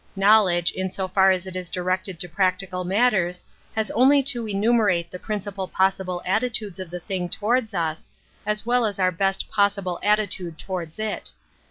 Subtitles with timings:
[0.15, 3.43] Knowledge, in so far as it is directed to practical matters,
[3.75, 8.09] has only to enumerate the principal possible attitudes of the thing towards us,
[8.43, 11.31] as well as our best possible attitude towards it.